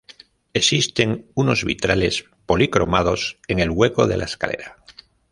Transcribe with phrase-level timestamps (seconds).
[0.53, 4.81] Existen unos vitrales policromados en el hueco de la escalera.